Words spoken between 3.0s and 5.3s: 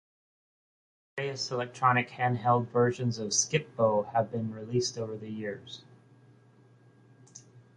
of Skip-Bo have been released over the